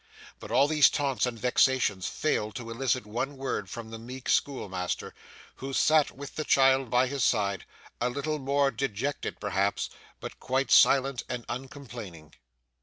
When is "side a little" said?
7.23-8.39